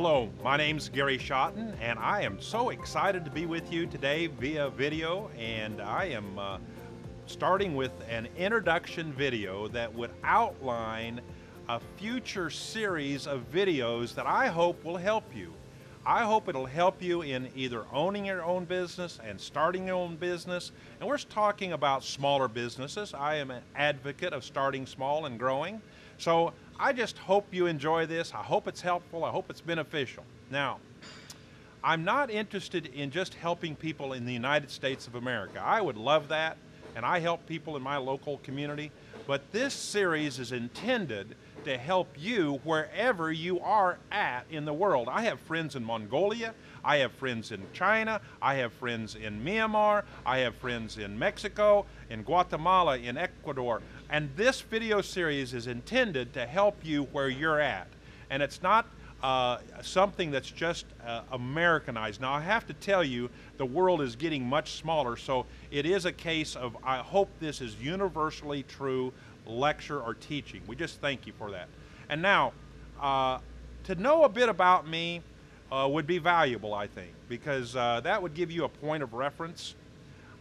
Hello, 0.00 0.30
my 0.44 0.56
name's 0.56 0.88
Gary 0.88 1.18
Schotten, 1.18 1.74
and 1.80 1.98
I 1.98 2.22
am 2.22 2.40
so 2.40 2.68
excited 2.68 3.24
to 3.24 3.32
be 3.32 3.46
with 3.46 3.72
you 3.72 3.84
today 3.84 4.28
via 4.28 4.70
video. 4.70 5.28
And 5.36 5.80
I 5.80 6.04
am 6.04 6.38
uh, 6.38 6.58
starting 7.26 7.74
with 7.74 7.90
an 8.08 8.28
introduction 8.36 9.12
video 9.12 9.66
that 9.66 9.92
would 9.92 10.12
outline 10.22 11.20
a 11.68 11.80
future 11.96 12.48
series 12.48 13.26
of 13.26 13.50
videos 13.50 14.14
that 14.14 14.24
I 14.24 14.46
hope 14.46 14.84
will 14.84 14.98
help 14.98 15.24
you. 15.34 15.52
I 16.06 16.24
hope 16.24 16.48
it'll 16.48 16.64
help 16.64 17.02
you 17.02 17.22
in 17.22 17.50
either 17.56 17.84
owning 17.92 18.26
your 18.26 18.44
own 18.44 18.66
business 18.66 19.18
and 19.26 19.40
starting 19.40 19.88
your 19.88 19.96
own 19.96 20.14
business. 20.14 20.70
And 21.00 21.08
we're 21.08 21.18
talking 21.18 21.72
about 21.72 22.04
smaller 22.04 22.46
businesses. 22.46 23.14
I 23.14 23.34
am 23.34 23.50
an 23.50 23.62
advocate 23.74 24.32
of 24.32 24.44
starting 24.44 24.86
small 24.86 25.26
and 25.26 25.40
growing. 25.40 25.82
So 26.18 26.52
I 26.78 26.92
just 26.92 27.16
hope 27.18 27.46
you 27.52 27.66
enjoy 27.66 28.06
this. 28.06 28.34
I 28.34 28.42
hope 28.42 28.68
it's 28.68 28.80
helpful. 28.80 29.24
I 29.24 29.30
hope 29.30 29.50
it's 29.50 29.60
beneficial. 29.60 30.24
Now, 30.50 30.78
I'm 31.82 32.04
not 32.04 32.30
interested 32.30 32.86
in 32.86 33.10
just 33.10 33.34
helping 33.34 33.76
people 33.76 34.12
in 34.12 34.26
the 34.26 34.32
United 34.32 34.70
States 34.70 35.06
of 35.06 35.14
America. 35.14 35.62
I 35.64 35.80
would 35.80 35.96
love 35.96 36.28
that, 36.28 36.56
and 36.96 37.06
I 37.06 37.20
help 37.20 37.46
people 37.46 37.76
in 37.76 37.82
my 37.82 37.96
local 37.96 38.38
community. 38.38 38.90
But 39.26 39.52
this 39.52 39.74
series 39.74 40.38
is 40.38 40.52
intended 40.52 41.36
to 41.64 41.76
help 41.76 42.08
you 42.16 42.60
wherever 42.64 43.32
you 43.32 43.60
are 43.60 43.98
at 44.10 44.44
in 44.50 44.64
the 44.64 44.72
world. 44.72 45.08
I 45.10 45.22
have 45.22 45.40
friends 45.40 45.76
in 45.76 45.84
Mongolia, 45.84 46.54
I 46.84 46.98
have 46.98 47.12
friends 47.12 47.52
in 47.52 47.62
China, 47.72 48.20
I 48.40 48.54
have 48.54 48.72
friends 48.72 49.14
in 49.14 49.44
Myanmar, 49.44 50.04
I 50.24 50.38
have 50.38 50.54
friends 50.56 50.98
in 50.98 51.18
Mexico, 51.18 51.86
in 52.10 52.22
Guatemala, 52.22 52.98
in 52.98 53.16
Ecuador. 53.16 53.82
And 54.10 54.30
this 54.36 54.60
video 54.60 55.00
series 55.00 55.54
is 55.54 55.66
intended 55.66 56.32
to 56.34 56.46
help 56.46 56.76
you 56.82 57.04
where 57.12 57.28
you're 57.28 57.60
at. 57.60 57.88
And 58.30 58.42
it's 58.42 58.62
not 58.62 58.86
uh, 59.22 59.58
something 59.82 60.30
that's 60.30 60.50
just 60.50 60.86
uh, 61.04 61.22
Americanized. 61.32 62.20
Now, 62.20 62.34
I 62.34 62.40
have 62.40 62.66
to 62.68 62.72
tell 62.74 63.02
you, 63.02 63.28
the 63.56 63.66
world 63.66 64.00
is 64.00 64.14
getting 64.14 64.46
much 64.46 64.72
smaller, 64.72 65.16
so 65.16 65.44
it 65.70 65.86
is 65.86 66.04
a 66.04 66.12
case 66.12 66.54
of 66.54 66.76
I 66.84 66.98
hope 66.98 67.28
this 67.40 67.60
is 67.60 67.74
universally 67.80 68.62
true 68.62 69.12
lecture 69.48 70.00
or 70.00 70.14
teaching. 70.14 70.60
We 70.66 70.76
just 70.76 71.00
thank 71.00 71.26
you 71.26 71.32
for 71.38 71.50
that. 71.50 71.68
And 72.08 72.22
now, 72.22 72.52
uh, 73.00 73.38
to 73.84 73.94
know 73.94 74.24
a 74.24 74.28
bit 74.28 74.48
about 74.48 74.86
me 74.86 75.22
uh, 75.72 75.88
would 75.90 76.06
be 76.06 76.18
valuable, 76.18 76.74
I 76.74 76.86
think, 76.86 77.12
because 77.28 77.74
uh, 77.74 78.00
that 78.02 78.22
would 78.22 78.34
give 78.34 78.50
you 78.50 78.64
a 78.64 78.68
point 78.68 79.02
of 79.02 79.14
reference. 79.14 79.74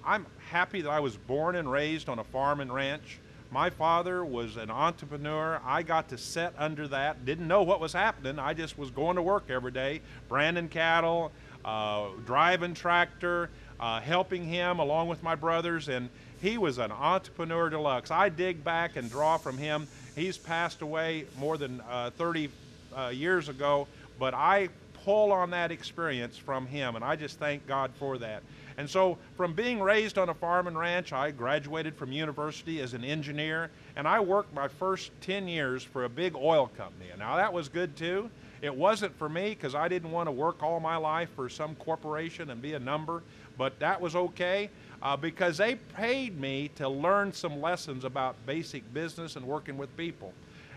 I'm 0.06 0.26
happy 0.50 0.82
that 0.82 0.90
I 0.90 1.00
was 1.00 1.18
born 1.18 1.56
and 1.56 1.70
raised 1.70 2.08
on 2.10 2.20
a 2.20 2.24
farm 2.24 2.60
and 2.60 2.74
ranch. 2.74 3.20
My 3.52 3.70
father 3.70 4.26
was 4.26 4.58
an 4.58 4.70
entrepreneur. 4.70 5.62
I 5.66 5.82
got 5.84 6.10
to 6.10 6.18
set 6.18 6.54
under 6.58 6.88
that. 6.90 7.26
Didn't 7.26 7.48
know 7.48 7.64
what 7.64 7.80
was 7.80 7.94
happening. 7.94 8.40
I 8.40 8.54
just 8.54 8.78
was 8.78 8.92
going 8.92 9.16
to 9.16 9.22
work 9.22 9.46
every 9.50 9.72
day, 9.72 10.02
branding 10.28 10.68
cattle, 10.68 11.32
uh, 11.64 12.08
driving 12.26 12.74
tractor, 12.74 13.50
uh, 13.80 14.00
helping 14.00 14.46
him 14.46 14.80
along 14.80 15.08
with 15.08 15.22
my 15.24 15.36
brothers, 15.36 15.90
and 15.90 16.10
he 16.42 16.58
was 16.58 16.78
an 16.78 16.92
entrepreneur 16.92 17.70
deluxe. 17.70 18.12
I 18.12 18.30
dig 18.30 18.64
back 18.64 18.96
and 18.96 19.10
draw 19.10 19.38
from 19.38 19.58
him. 19.58 19.88
He's 20.16 20.38
passed 20.38 20.82
away 20.82 21.26
more 21.38 21.58
than 21.58 21.82
uh, 21.90 22.12
30 22.12 22.50
uh, 22.96 23.08
years 23.10 23.50
ago, 23.50 23.88
but 24.20 24.34
I 24.34 24.70
pull 25.04 25.32
on 25.32 25.52
that 25.52 25.72
experience 25.72 26.38
from 26.38 26.66
him, 26.68 26.96
and 26.96 27.04
I 27.06 27.16
just 27.16 27.40
thank 27.40 27.66
God 27.68 27.92
for 27.98 28.18
that. 28.18 28.44
And 28.78 28.88
so, 28.88 29.18
from 29.36 29.54
being 29.54 29.80
raised 29.82 30.20
on 30.20 30.30
a 30.30 30.34
farm 30.34 30.68
and 30.68 30.78
ranch, 30.78 31.12
I 31.12 31.32
graduated 31.32 31.96
from 31.96 32.12
university 32.12 32.80
as 32.82 32.94
an 32.94 33.04
engineer, 33.04 33.72
and 33.96 34.08
I 34.08 34.20
worked 34.20 34.54
my 34.54 34.68
first 34.68 35.12
10 35.22 35.48
years 35.48 35.84
for 35.84 36.04
a 36.04 36.10
big 36.10 36.36
oil 36.36 36.70
company. 36.78 37.10
And 37.10 37.20
now 37.20 37.38
that 37.38 37.52
was 37.52 37.70
good 37.70 37.96
too. 37.96 38.30
It 38.62 38.76
wasn't 38.76 39.18
for 39.18 39.30
me 39.30 39.50
because 39.50 39.76
I 39.76 39.88
didn't 39.88 40.12
want 40.12 40.28
to 40.28 40.32
work 40.32 40.64
all 40.64 40.80
my 40.80 40.98
life 40.98 41.30
for 41.36 41.50
some 41.50 41.76
corporation 41.76 42.50
and 42.50 42.62
be 42.62 42.74
a 42.74 42.80
number, 42.80 43.24
but 43.58 43.80
that 43.80 44.00
was 44.00 44.16
okay 44.16 44.70
uh, 45.02 45.16
because 45.16 45.58
they 45.58 45.76
paid 45.76 46.40
me 46.40 46.70
to 46.76 46.90
learn 46.90 47.32
some 47.34 47.62
lessons 47.62 48.04
about 48.04 48.36
basic 48.46 48.92
business 48.94 49.36
and 49.36 49.46
working 49.46 49.78
with 49.78 49.96
people. 49.96 50.34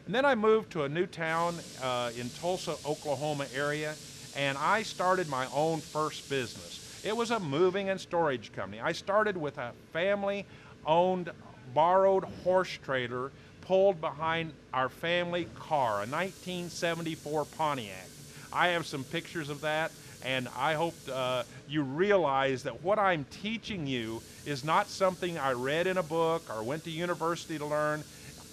And 0.07 0.15
then 0.15 0.25
I 0.25 0.35
moved 0.35 0.71
to 0.73 0.85
a 0.85 0.89
new 0.89 1.07
town 1.07 1.55
uh, 1.83 2.11
in 2.19 2.29
Tulsa, 2.31 2.77
Oklahoma 2.87 3.47
area, 3.55 3.95
and 4.37 4.59
I 4.59 4.83
started 4.83 5.29
my 5.29 5.47
own 5.55 5.81
first 5.81 6.29
business. 6.29 7.03
It 7.05 7.17
was 7.17 7.31
a 7.31 7.41
moving 7.41 7.89
and 7.89 8.01
storage 8.01 8.53
company. 8.53 8.81
I 8.81 8.93
started 8.93 9.37
with 9.37 9.59
a 9.59 9.73
family 9.93 10.47
owned 10.85 11.31
borrowed 11.75 12.25
horse 12.45 12.79
trailer 12.85 13.31
pulled 13.63 14.01
behind 14.01 14.53
our 14.73 14.89
family 14.89 15.47
car, 15.59 15.97
a 15.97 16.07
1974 16.07 17.45
Pontiac. 17.57 18.09
I 18.53 18.69
have 18.69 18.87
some 18.87 19.05
pictures 19.05 19.49
of 19.49 19.61
that 19.61 19.93
and 20.23 20.49
I 20.57 20.75
hope 20.75 20.95
uh, 21.11 21.45
you 21.69 21.83
realize 21.83 22.63
that 22.65 22.83
what 22.83 22.99
I'm 22.99 23.25
teaching 23.31 23.87
you 23.87 24.23
is 24.45 24.65
not 24.65 24.89
something 24.89 25.39
I 25.39 25.53
read 25.53 25.87
in 25.87 25.97
a 25.97 26.03
book 26.03 26.43
or 26.55 26.63
went 26.63 26.85
to 26.85 26.91
university 26.91 27.59
to 27.59 27.67
learn. 27.67 28.05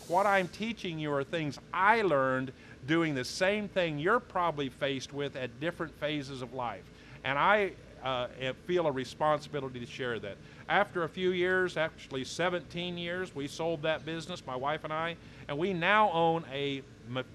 What 0.08 0.26
I'm 0.26 0.48
teaching 0.48 1.00
you 1.00 1.12
are 1.14 1.24
things 1.24 1.60
I 1.74 2.02
learned 2.04 2.54
doing 2.88 3.16
the 3.16 3.26
same 3.26 3.68
thing 3.68 4.00
you're 4.00 4.22
probably 4.22 4.70
faced 4.70 5.14
with 5.14 5.36
at 5.36 5.60
different 5.60 5.94
phases 6.00 6.42
of 6.42 6.54
life. 6.54 6.84
And 7.26 7.38
I 7.38 7.72
uh, 8.04 8.28
feel 8.66 8.88
a 8.88 8.92
responsibility 8.92 9.80
to 9.80 9.86
share 9.86 10.20
that. 10.20 10.38
After 10.70 11.04
a 11.04 11.10
few 11.10 11.32
years, 11.32 11.78
actually 11.78 12.24
17 12.24 12.98
years, 12.98 13.34
we 13.34 13.48
sold 13.48 13.82
that 13.84 14.06
business, 14.06 14.46
my 14.46 14.56
wife 14.56 14.84
and 14.84 14.94
I, 14.94 15.16
and 15.48 15.58
we 15.58 15.74
now 15.74 16.12
own 16.12 16.44
a 16.52 16.82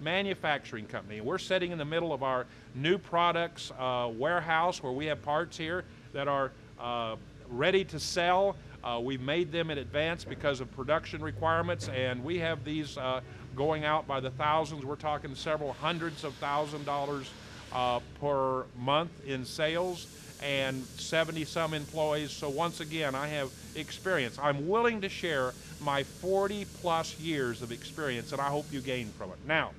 manufacturing 0.01 0.87
company. 0.87 1.21
We're 1.21 1.39
sitting 1.39 1.73
in 1.73 1.79
the 1.79 1.85
middle 1.85 2.13
of 2.13 2.23
our 2.23 2.47
new 2.75 2.99
products 2.99 3.73
uh, 3.79 4.11
warehouse 4.13 4.83
where 4.83 4.93
we 4.93 5.07
have 5.07 5.23
parts 5.23 5.57
here 5.57 5.85
that 6.13 6.29
are 6.29 6.53
uh, 6.79 7.17
ready 7.49 7.85
to 7.85 7.99
sell. 7.99 8.57
Uh, 8.85 9.01
we've 9.03 9.21
made 9.21 9.53
them 9.53 9.71
in 9.71 9.79
advance 9.79 10.25
because 10.25 10.61
of 10.61 10.71
production 10.77 11.23
requirements, 11.23 11.89
and 11.89 12.23
we 12.23 12.39
have 12.39 12.65
these 12.65 12.99
uh, 12.99 13.21
going 13.55 13.85
out 13.85 14.07
by 14.07 14.21
the 14.21 14.31
thousands. 14.31 14.85
We're 14.85 14.97
talking 14.97 15.35
several 15.35 15.73
hundreds 15.73 16.25
of 16.25 16.35
thousand 16.35 16.85
dollars 16.85 17.31
uh, 17.73 18.01
per 18.21 18.65
month 18.79 19.11
in 19.27 19.45
sales 19.45 20.07
and 20.43 20.85
70 20.97 21.45
some 21.45 21.75
employees. 21.75 22.31
So 22.31 22.49
once 22.49 22.81
again, 22.81 23.15
I 23.15 23.29
have 23.29 23.51
experience. 23.75 24.39
I'm 24.41 24.69
willing 24.69 25.01
to 25.03 25.09
share 25.09 25.55
my 25.81 26.03
40 26.03 26.67
plus 26.81 27.19
years 27.19 27.63
of 27.63 27.73
experience, 27.73 28.33
and 28.33 28.41
I 28.41 28.49
hope 28.49 28.67
you 28.71 28.81
gain 28.81 29.09
from 29.19 29.31
it. 29.31 29.39
Now, 29.47 29.71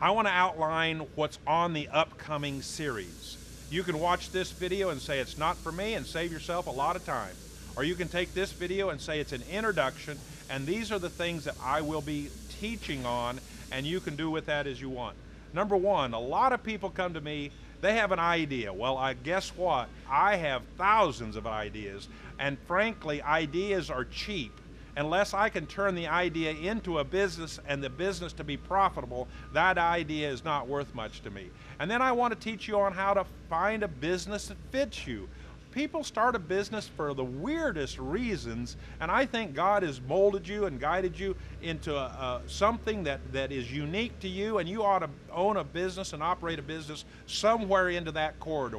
I 0.00 0.10
want 0.10 0.28
to 0.28 0.32
outline 0.32 1.00
what's 1.14 1.38
on 1.46 1.72
the 1.72 1.88
upcoming 1.88 2.62
series. 2.62 3.36
You 3.70 3.82
can 3.82 4.00
watch 4.00 4.30
this 4.30 4.50
video 4.50 4.88
and 4.90 5.00
say 5.00 5.18
it's 5.18 5.38
not 5.38 5.56
for 5.56 5.70
me 5.70 5.94
and 5.94 6.06
save 6.06 6.32
yourself 6.32 6.66
a 6.66 6.70
lot 6.70 6.96
of 6.96 7.04
time. 7.04 7.34
Or 7.76 7.84
you 7.84 7.94
can 7.94 8.08
take 8.08 8.34
this 8.34 8.50
video 8.50 8.90
and 8.90 9.00
say 9.00 9.20
it's 9.20 9.32
an 9.32 9.42
introduction 9.50 10.18
and 10.50 10.66
these 10.66 10.90
are 10.90 10.98
the 10.98 11.08
things 11.08 11.44
that 11.44 11.54
I 11.62 11.80
will 11.80 12.00
be 12.00 12.30
teaching 12.60 13.06
on 13.06 13.38
and 13.70 13.86
you 13.86 14.00
can 14.00 14.16
do 14.16 14.30
with 14.30 14.46
that 14.46 14.66
as 14.66 14.80
you 14.80 14.90
want. 14.90 15.16
Number 15.52 15.76
one, 15.76 16.14
a 16.14 16.20
lot 16.20 16.52
of 16.52 16.62
people 16.62 16.90
come 16.90 17.14
to 17.14 17.20
me, 17.20 17.50
they 17.80 17.94
have 17.94 18.12
an 18.12 18.18
idea. 18.18 18.72
Well, 18.72 18.96
I 18.96 19.14
guess 19.14 19.50
what? 19.56 19.88
I 20.08 20.36
have 20.36 20.62
thousands 20.76 21.36
of 21.36 21.46
ideas 21.46 22.08
and 22.38 22.58
frankly, 22.66 23.22
ideas 23.22 23.90
are 23.90 24.04
cheap 24.06 24.52
unless 24.96 25.34
I 25.34 25.48
can 25.48 25.66
turn 25.66 25.94
the 25.94 26.08
idea 26.08 26.52
into 26.52 26.98
a 26.98 27.04
business 27.04 27.60
and 27.68 27.82
the 27.82 27.90
business 27.90 28.32
to 28.34 28.44
be 28.44 28.56
profitable, 28.56 29.28
that 29.52 29.78
idea 29.78 30.30
is 30.30 30.44
not 30.44 30.66
worth 30.66 30.94
much 30.94 31.22
to 31.22 31.30
me. 31.30 31.50
And 31.78 31.90
then 31.90 32.02
I 32.02 32.12
want 32.12 32.34
to 32.34 32.38
teach 32.38 32.66
you 32.66 32.78
on 32.80 32.92
how 32.92 33.14
to 33.14 33.24
find 33.48 33.82
a 33.82 33.88
business 33.88 34.48
that 34.48 34.56
fits 34.70 35.06
you. 35.06 35.28
People 35.72 36.02
start 36.02 36.34
a 36.34 36.38
business 36.40 36.88
for 36.88 37.14
the 37.14 37.24
weirdest 37.24 37.98
reasons, 37.98 38.76
and 39.00 39.10
I 39.10 39.24
think 39.24 39.54
God 39.54 39.84
has 39.84 40.00
molded 40.00 40.46
you 40.46 40.66
and 40.66 40.80
guided 40.80 41.18
you 41.18 41.36
into 41.62 41.94
a, 41.94 42.04
a, 42.04 42.42
something 42.48 43.04
that, 43.04 43.20
that 43.32 43.52
is 43.52 43.72
unique 43.72 44.18
to 44.20 44.28
you, 44.28 44.58
and 44.58 44.68
you 44.68 44.82
ought 44.82 45.00
to 45.00 45.10
own 45.32 45.56
a 45.58 45.64
business 45.64 46.12
and 46.12 46.22
operate 46.22 46.58
a 46.58 46.62
business 46.62 47.04
somewhere 47.26 47.88
into 47.90 48.10
that 48.12 48.40
corridor. 48.40 48.78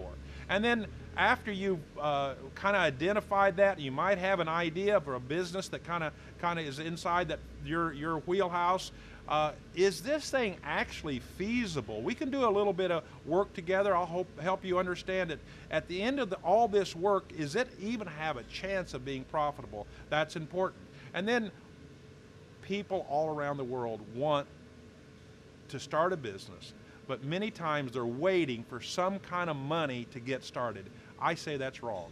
And 0.49 0.63
then 0.65 0.87
after 1.17 1.51
you've 1.51 1.79
uh, 1.99 2.35
kind 2.55 2.75
of 2.75 2.81
identified 2.81 3.57
that, 3.57 3.79
you 3.79 3.91
might 3.91 4.17
have 4.17 4.39
an 4.39 4.47
idea 4.47 5.01
for 5.01 5.15
a 5.15 5.19
business 5.19 5.67
that 5.69 5.83
kind 5.83 6.03
of 6.03 6.13
kind 6.39 6.59
of 6.59 6.65
is 6.65 6.79
inside 6.79 7.27
that 7.29 7.39
your 7.65 7.93
your 7.93 8.19
wheelhouse. 8.19 8.91
Uh, 9.27 9.51
is 9.75 10.01
this 10.01 10.29
thing 10.29 10.57
actually 10.63 11.19
feasible? 11.19 12.01
We 12.01 12.13
can 12.13 12.31
do 12.31 12.45
a 12.45 12.49
little 12.49 12.73
bit 12.73 12.91
of 12.91 13.03
work 13.25 13.53
together. 13.53 13.95
I'll 13.95 14.05
hope, 14.05 14.27
help 14.41 14.65
you 14.65 14.77
understand 14.77 15.31
it. 15.31 15.39
At 15.69 15.87
the 15.87 16.01
end 16.01 16.19
of 16.19 16.29
the, 16.29 16.35
all 16.37 16.67
this 16.67 16.95
work, 16.95 17.31
is 17.37 17.55
it 17.55 17.69
even 17.79 18.07
have 18.07 18.35
a 18.35 18.43
chance 18.43 18.93
of 18.93 19.05
being 19.05 19.23
profitable? 19.25 19.87
That's 20.09 20.35
important. 20.35 20.81
And 21.13 21.25
then 21.25 21.51
people 22.61 23.05
all 23.09 23.29
around 23.29 23.57
the 23.57 23.63
world 23.63 24.01
want 24.15 24.47
to 25.69 25.79
start 25.79 26.11
a 26.11 26.17
business, 26.17 26.73
but 27.11 27.25
many 27.25 27.51
times 27.51 27.91
they're 27.91 28.05
waiting 28.05 28.63
for 28.63 28.79
some 28.79 29.19
kind 29.19 29.49
of 29.49 29.57
money 29.57 30.07
to 30.11 30.19
get 30.21 30.45
started. 30.45 30.85
I 31.19 31.35
say 31.35 31.57
that's 31.57 31.83
wrong. 31.83 32.09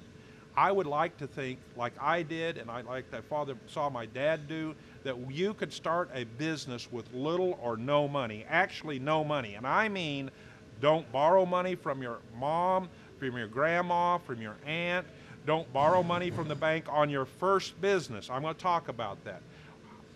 I 0.57 0.73
would 0.73 0.87
like 0.87 1.15
to 1.19 1.25
think, 1.25 1.57
like 1.77 1.93
I 2.01 2.21
did, 2.21 2.57
and 2.57 2.69
I 2.69 2.81
like 2.81 3.09
that 3.11 3.23
father 3.23 3.55
saw 3.65 3.89
my 3.89 4.07
dad 4.07 4.49
do, 4.49 4.75
that 5.05 5.15
you 5.31 5.53
could 5.53 5.71
start 5.71 6.09
a 6.13 6.25
business 6.25 6.91
with 6.91 7.13
little 7.13 7.57
or 7.61 7.77
no 7.77 8.09
money. 8.09 8.45
Actually, 8.49 8.99
no 8.99 9.23
money. 9.23 9.53
And 9.53 9.65
I 9.65 9.87
mean, 9.87 10.31
don't 10.81 11.09
borrow 11.13 11.45
money 11.45 11.75
from 11.75 12.01
your 12.01 12.19
mom, 12.37 12.89
from 13.19 13.37
your 13.37 13.47
grandma, 13.47 14.17
from 14.17 14.41
your 14.41 14.57
aunt. 14.65 15.07
Don't 15.45 15.71
borrow 15.71 16.03
money 16.03 16.29
from 16.29 16.49
the 16.49 16.55
bank 16.55 16.87
on 16.89 17.09
your 17.09 17.23
first 17.23 17.79
business. 17.79 18.29
I'm 18.29 18.41
going 18.41 18.53
to 18.53 18.59
talk 18.61 18.89
about 18.89 19.23
that. 19.23 19.41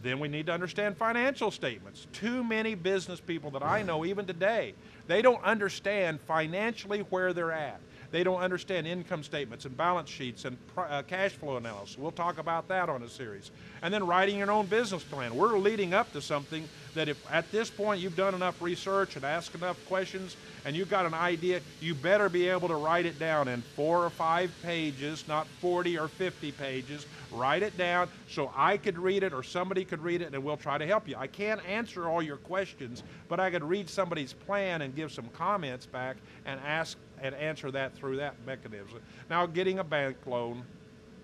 Then 0.03 0.19
we 0.19 0.27
need 0.27 0.47
to 0.47 0.51
understand 0.51 0.97
financial 0.97 1.49
statements. 1.49 2.07
Too 2.11 2.43
many 2.43 2.75
business 2.75 3.21
people 3.21 3.49
that 3.51 3.63
I 3.63 3.81
know, 3.81 4.03
even 4.03 4.25
today, 4.25 4.75
they 5.07 5.21
don't 5.21 5.43
understand 5.43 6.19
financially 6.21 6.99
where 7.09 7.33
they're 7.33 7.51
at. 7.51 7.79
They 8.13 8.23
don't 8.23 8.41
understand 8.41 8.85
income 8.85 9.23
statements 9.23 9.65
and 9.65 9.75
balance 9.75 10.07
sheets 10.07 10.45
and 10.45 10.55
uh, 10.77 11.01
cash 11.01 11.31
flow 11.31 11.57
analysis. 11.57 11.97
We'll 11.97 12.11
talk 12.11 12.37
about 12.37 12.67
that 12.67 12.87
on 12.87 13.01
a 13.01 13.09
series. 13.09 13.49
And 13.81 13.91
then 13.91 14.05
writing 14.05 14.37
your 14.37 14.51
own 14.51 14.67
business 14.67 15.03
plan. 15.03 15.35
We're 15.35 15.57
leading 15.57 15.95
up 15.95 16.13
to 16.13 16.21
something 16.21 16.69
that 16.93 17.09
if 17.09 17.19
at 17.31 17.51
this 17.51 17.71
point 17.71 18.01
you've 18.01 18.15
done 18.15 18.35
enough 18.35 18.61
research 18.61 19.15
and 19.15 19.25
asked 19.25 19.55
enough 19.55 19.83
questions 19.87 20.37
and 20.63 20.75
you've 20.75 20.91
got 20.91 21.07
an 21.07 21.15
idea, 21.15 21.59
you 21.81 21.95
better 21.95 22.29
be 22.29 22.47
able 22.47 22.67
to 22.67 22.75
write 22.75 23.07
it 23.07 23.17
down 23.17 23.47
in 23.47 23.63
four 23.75 24.05
or 24.05 24.11
five 24.11 24.51
pages, 24.61 25.27
not 25.27 25.47
40 25.59 25.97
or 25.97 26.07
50 26.07 26.51
pages. 26.51 27.07
Write 27.31 27.63
it 27.63 27.75
down 27.79 28.09
so 28.29 28.51
I 28.55 28.77
could 28.77 28.99
read 28.99 29.23
it 29.23 29.33
or 29.33 29.41
somebody 29.41 29.83
could 29.85 30.03
read 30.03 30.21
it 30.21 30.35
and 30.35 30.43
we'll 30.43 30.55
try 30.55 30.77
to 30.77 30.85
help 30.85 31.07
you. 31.07 31.15
I 31.17 31.25
can't 31.25 31.65
answer 31.67 32.07
all 32.07 32.21
your 32.21 32.37
questions, 32.37 33.01
but 33.27 33.39
I 33.39 33.49
could 33.49 33.63
read 33.63 33.89
somebody's 33.89 34.33
plan 34.33 34.83
and 34.83 34.92
give 34.95 35.11
some 35.11 35.27
comments 35.29 35.85
back 35.85 36.17
and 36.45 36.59
ask 36.65 36.97
and 37.21 37.33
answer 37.35 37.71
that 37.71 37.95
through 37.95 38.17
that 38.17 38.35
mechanism. 38.45 38.99
Now, 39.29 39.45
getting 39.45 39.79
a 39.79 39.83
bank 39.83 40.17
loan, 40.25 40.63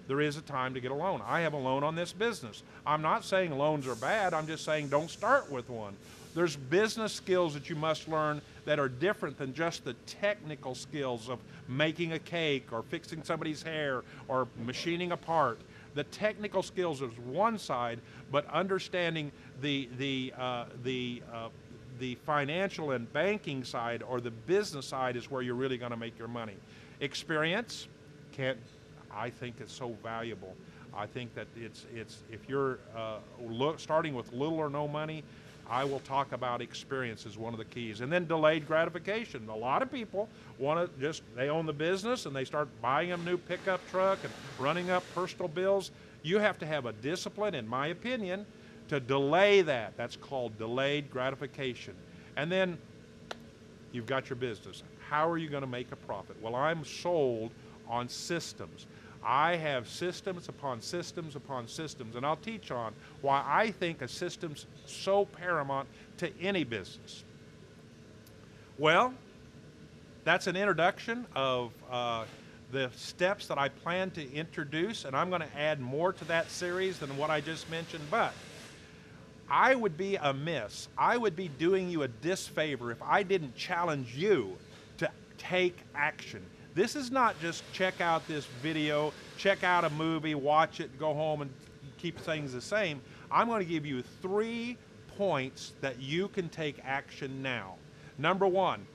there 0.08 0.22
is 0.22 0.38
a 0.38 0.42
time 0.42 0.74
to 0.74 0.80
get 0.80 0.92
a 0.92 0.96
loan. 0.96 1.22
I 1.26 1.42
have 1.42 1.54
a 1.54 1.58
loan 1.58 1.84
on 1.84 1.96
this 1.96 2.14
business. 2.14 2.64
I'm 2.86 3.02
not 3.02 3.24
saying 3.24 3.58
loans 3.58 3.88
are 3.88 3.96
bad, 3.96 4.34
I'm 4.34 4.48
just 4.48 4.66
saying 4.66 4.90
don't 4.90 5.10
start 5.10 5.52
with 5.52 5.70
one. 5.70 5.96
There's 6.36 6.56
business 6.56 7.12
skills 7.12 7.54
that 7.56 7.70
you 7.70 7.76
must 7.76 8.08
learn 8.08 8.42
that 8.66 8.80
are 8.80 8.88
different 8.88 9.38
than 9.38 9.54
just 9.54 9.84
the 9.84 9.94
technical 10.06 10.76
skills 10.76 11.28
of 11.28 11.40
making 11.68 12.14
a 12.14 12.20
cake 12.20 12.72
or 12.72 12.84
fixing 12.84 13.24
somebody's 13.24 13.64
hair 13.64 14.04
or 14.28 14.48
machining 14.64 15.12
a 15.12 15.18
part. 15.18 15.60
The 15.96 16.04
technical 16.06 16.62
skills 16.62 17.02
is 17.02 17.12
one 17.20 17.58
side, 17.58 18.00
but 18.32 18.48
understanding 18.52 19.32
the 19.62 19.90
the 19.98 20.34
uh, 20.38 20.66
the 20.84 21.24
uh, 21.34 21.50
the 22.00 22.16
financial 22.16 22.92
and 22.92 23.12
banking 23.14 23.64
side 23.64 24.04
or 24.04 24.22
the 24.22 24.32
business 24.32 24.86
side 24.86 25.16
is 25.16 25.30
where 25.30 25.42
you're 25.42 25.56
really 25.56 25.78
going 25.78 25.92
to 25.92 25.98
make 25.98 26.18
your 26.18 26.28
money. 26.28 26.56
Experience 27.02 27.88
can't, 28.32 28.58
I 29.14 29.30
think, 29.30 29.56
it's 29.60 29.74
so 29.74 29.96
valuable. 30.04 30.56
I 30.94 31.06
think 31.06 31.36
that 31.36 31.48
it's 31.56 31.86
it's 31.94 32.24
if 32.32 32.50
you're 32.50 32.80
uh, 32.96 33.18
look, 33.40 33.80
starting 33.80 34.16
with 34.16 34.34
little 34.34 34.58
or 34.58 34.70
no 34.70 34.88
money, 34.88 35.24
I 35.70 35.84
will 35.84 36.00
talk 36.00 36.32
about 36.32 36.62
experience 36.62 37.28
as 37.28 37.38
one 37.38 37.54
of 37.54 37.60
the 37.60 37.66
keys. 37.66 38.02
And 38.02 38.12
then 38.12 38.26
delayed 38.26 38.66
gratification. 38.66 39.48
A 39.50 39.56
lot 39.56 39.84
of 39.84 39.92
people 39.92 40.28
want 40.58 40.80
to 40.80 41.00
just, 41.00 41.22
they 41.36 41.50
own 41.50 41.68
the 41.68 41.74
business 41.74 42.26
and 42.26 42.36
they 42.36 42.44
start 42.44 42.68
buying 42.82 43.12
a 43.12 43.18
new 43.18 43.38
pickup 43.38 43.80
truck 43.92 44.18
and 44.24 44.34
running 44.58 44.90
up 44.90 45.04
personal 45.14 45.48
bills. 45.48 45.92
You 46.24 46.40
have 46.40 46.58
to 46.60 46.66
have 46.66 46.88
a 46.88 46.94
discipline, 46.94 47.54
in 47.54 47.68
my 47.68 47.88
opinion, 47.88 48.48
to 48.90 49.00
delay 49.00 49.62
that. 49.62 49.96
That's 49.98 50.16
called 50.16 50.58
delayed 50.58 51.10
gratification. 51.10 51.96
And 52.36 52.52
then 52.52 52.78
you've 53.92 54.06
got 54.06 54.30
your 54.30 54.36
business. 54.36 54.84
How 55.10 55.30
are 55.30 55.38
you 55.38 55.50
going 55.50 55.62
to 55.62 55.68
make 55.68 55.92
a 55.92 55.96
profit? 55.96 56.36
Well, 56.42 56.56
I'm 56.56 56.84
sold 56.84 57.52
on 57.88 58.10
systems. 58.10 58.86
I 59.24 59.56
have 59.56 59.88
systems 59.88 60.48
upon 60.48 60.82
systems 60.82 61.36
upon 61.36 61.68
systems, 61.68 62.16
and 62.16 62.26
I'll 62.26 62.38
teach 62.38 62.72
on 62.72 62.94
why 63.22 63.44
I 63.46 63.72
think 63.72 64.02
a 64.02 64.08
system's 64.08 64.66
so 64.86 65.26
paramount 65.26 65.88
to 66.18 66.32
any 66.40 66.64
business. 66.64 67.24
Well, 68.78 69.14
that's 70.24 70.48
an 70.48 70.56
introduction 70.56 71.26
of 71.36 71.72
uh, 71.92 72.26
the 72.72 72.90
steps 72.96 73.48
that 73.48 73.58
I 73.58 73.70
plan 73.70 74.12
to 74.12 74.34
introduce, 74.34 75.04
and 75.04 75.16
I'm 75.16 75.30
going 75.30 75.42
to 75.42 75.58
add 75.58 75.82
more 75.82 76.14
to 76.14 76.26
that 76.26 76.50
series 76.50 77.00
than 77.00 77.16
what 77.18 77.30
I 77.30 77.42
just 77.42 77.70
mentioned, 77.70 78.04
but 78.10 78.34
I 79.50 79.76
would 79.76 79.98
be 79.98 80.16
amiss. 80.16 80.88
I 80.98 81.18
would 81.18 81.36
be 81.36 81.48
doing 81.48 81.90
you 81.90 82.04
a 82.04 82.08
disfavor 82.08 82.92
if 82.92 83.02
I 83.02 83.24
didn't 83.24 83.56
challenge 83.56 84.16
you 84.16 84.58
to 84.98 85.10
take 85.38 85.78
action. 85.96 86.46
This 86.76 86.96
is 86.96 87.10
not 87.10 87.40
just 87.42 87.64
check 87.74 88.00
out 88.00 88.28
this 88.28 88.46
video, 88.62 89.12
check 89.38 89.64
out 89.64 89.86
a 89.86 89.90
movie, 89.90 90.36
watch 90.36 90.80
it, 90.80 91.00
go 91.00 91.14
home 91.14 91.42
and 91.42 91.52
keep 91.98 92.20
things 92.20 92.54
the 92.54 92.62
same. 92.62 93.02
I'm 93.32 93.48
going 93.48 93.60
to 93.60 93.70
give 93.70 93.86
you 93.86 94.04
three 94.22 94.78
points 95.18 95.74
that 95.82 96.00
you 96.00 96.28
can 96.30 96.48
take 96.50 96.80
action 96.86 97.42
now. 97.42 97.76
Number 98.18 98.48
one, 98.48 98.86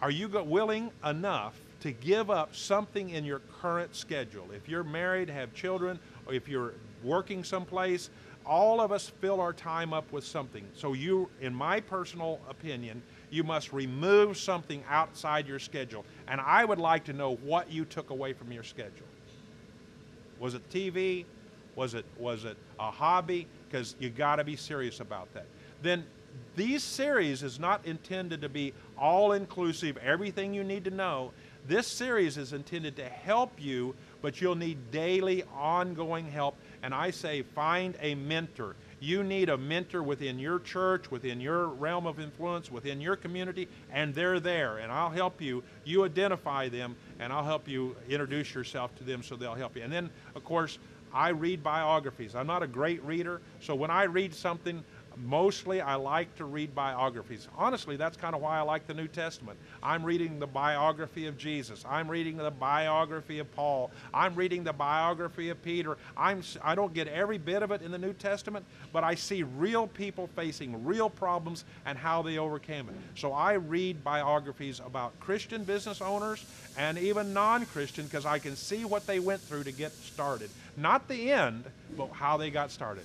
are 0.00 0.10
you 0.10 0.28
willing 0.28 0.90
enough 1.04 1.54
to 1.80 1.92
give 1.92 2.30
up 2.30 2.54
something 2.54 3.10
in 3.10 3.24
your 3.24 3.40
current 3.60 3.96
schedule? 3.96 4.48
If 4.54 4.68
you're 4.68 4.84
married, 4.84 5.28
have 5.30 5.54
children, 5.54 5.98
or 6.26 6.34
if 6.34 6.46
you're 6.46 6.74
working 7.02 7.42
someplace, 7.42 8.10
all 8.48 8.80
of 8.80 8.90
us 8.90 9.12
fill 9.20 9.40
our 9.40 9.52
time 9.52 9.92
up 9.92 10.10
with 10.10 10.24
something. 10.24 10.64
So 10.74 10.94
you, 10.94 11.28
in 11.40 11.54
my 11.54 11.80
personal 11.80 12.40
opinion, 12.48 13.02
you 13.30 13.44
must 13.44 13.72
remove 13.72 14.38
something 14.38 14.82
outside 14.88 15.46
your 15.46 15.58
schedule. 15.58 16.04
And 16.26 16.40
I 16.40 16.64
would 16.64 16.78
like 16.78 17.04
to 17.04 17.12
know 17.12 17.36
what 17.36 17.70
you 17.70 17.84
took 17.84 18.10
away 18.10 18.32
from 18.32 18.50
your 18.50 18.64
schedule. 18.64 19.06
Was 20.40 20.54
it 20.54 20.68
TV? 20.70 21.26
Was 21.76 21.94
it 21.94 22.06
was 22.16 22.44
it 22.44 22.56
a 22.80 22.90
hobby? 22.90 23.46
Because 23.68 23.94
you 24.00 24.08
got 24.08 24.36
to 24.36 24.44
be 24.44 24.56
serious 24.56 25.00
about 25.00 25.32
that. 25.34 25.46
Then 25.82 26.04
these 26.56 26.82
series 26.82 27.42
is 27.42 27.60
not 27.60 27.84
intended 27.86 28.40
to 28.40 28.48
be 28.48 28.72
all 28.98 29.32
inclusive, 29.32 29.96
everything 29.98 30.54
you 30.54 30.64
need 30.64 30.84
to 30.84 30.90
know. 30.90 31.32
This 31.66 31.86
series 31.86 32.38
is 32.38 32.52
intended 32.52 32.96
to 32.96 33.04
help 33.04 33.52
you, 33.58 33.94
but 34.22 34.40
you'll 34.40 34.54
need 34.54 34.90
daily, 34.90 35.44
ongoing 35.54 36.30
help 36.30 36.56
and 36.82 36.94
I 36.94 37.10
say 37.10 37.42
find 37.42 37.96
a 38.00 38.14
mentor. 38.14 38.76
You 39.00 39.22
need 39.22 39.48
a 39.48 39.56
mentor 39.56 40.02
within 40.02 40.38
your 40.38 40.58
church, 40.58 41.10
within 41.10 41.40
your 41.40 41.68
realm 41.68 42.06
of 42.06 42.18
influence, 42.18 42.70
within 42.70 43.00
your 43.00 43.16
community, 43.16 43.68
and 43.92 44.14
they're 44.14 44.40
there. 44.40 44.78
And 44.78 44.90
I'll 44.90 45.10
help 45.10 45.40
you. 45.40 45.62
You 45.84 46.04
identify 46.04 46.68
them, 46.68 46.96
and 47.20 47.32
I'll 47.32 47.44
help 47.44 47.68
you 47.68 47.96
introduce 48.08 48.54
yourself 48.54 48.94
to 48.96 49.04
them 49.04 49.22
so 49.22 49.36
they'll 49.36 49.54
help 49.54 49.76
you. 49.76 49.82
And 49.82 49.92
then, 49.92 50.10
of 50.34 50.44
course, 50.44 50.78
I 51.14 51.28
read 51.30 51.62
biographies. 51.62 52.34
I'm 52.34 52.46
not 52.46 52.62
a 52.62 52.66
great 52.66 53.02
reader, 53.04 53.40
so 53.60 53.74
when 53.74 53.90
I 53.90 54.04
read 54.04 54.34
something, 54.34 54.82
mostly 55.24 55.80
I 55.80 55.94
like 55.94 56.34
to 56.36 56.44
read 56.44 56.74
biographies. 56.74 57.48
Honestly, 57.56 57.96
that's 57.96 58.16
kind 58.16 58.34
of 58.34 58.40
why 58.40 58.58
I 58.58 58.62
like 58.62 58.86
the 58.86 58.94
New 58.94 59.08
Testament. 59.08 59.58
I'm 59.82 60.04
reading 60.04 60.38
the 60.38 60.46
biography 60.46 61.26
of 61.26 61.36
Jesus. 61.36 61.84
I'm 61.88 62.08
reading 62.10 62.36
the 62.36 62.50
biography 62.50 63.38
of 63.38 63.54
Paul. 63.54 63.90
I'm 64.12 64.34
reading 64.34 64.64
the 64.64 64.72
biography 64.72 65.50
of 65.50 65.62
Peter. 65.62 65.96
I'm, 66.16 66.42
I 66.62 66.74
don't 66.74 66.94
get 66.94 67.08
every 67.08 67.38
bit 67.38 67.62
of 67.62 67.70
it 67.70 67.82
in 67.82 67.90
the 67.90 67.98
New 67.98 68.12
Testament, 68.12 68.64
but 68.92 69.04
I 69.04 69.14
see 69.14 69.42
real 69.42 69.86
people 69.86 70.28
facing 70.36 70.84
real 70.84 71.10
problems 71.10 71.64
and 71.86 71.98
how 71.98 72.22
they 72.22 72.38
overcame 72.38 72.88
it. 72.88 72.94
So 73.14 73.32
I 73.32 73.54
read 73.54 74.04
biographies 74.04 74.80
about 74.80 75.18
Christian 75.20 75.64
business 75.64 76.00
owners 76.00 76.44
and 76.76 76.98
even 76.98 77.32
non 77.32 77.66
Christian 77.66 78.04
because 78.04 78.26
I 78.26 78.38
can 78.38 78.56
see 78.56 78.84
what 78.84 79.06
they 79.06 79.18
went 79.18 79.40
through 79.40 79.64
to 79.64 79.72
get 79.72 79.92
started. 79.92 80.50
Not 80.76 81.08
the 81.08 81.32
end, 81.32 81.64
but 81.96 82.10
how 82.12 82.36
they 82.36 82.50
got 82.50 82.70
started. 82.70 83.04